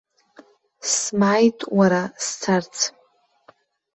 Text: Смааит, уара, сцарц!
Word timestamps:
Смааит, 0.93 1.59
уара, 1.77 2.03
сцарц! 2.25 2.75